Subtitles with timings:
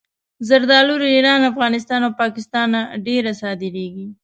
[0.47, 4.07] زردالو له ایران، افغانستان او پاکستانه ډېره صادرېږي.